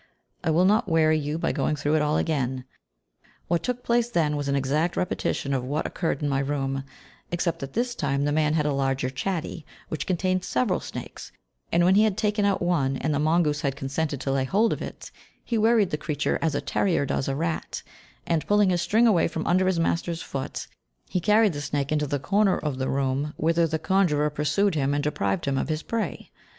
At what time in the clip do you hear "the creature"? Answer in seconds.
15.91-16.39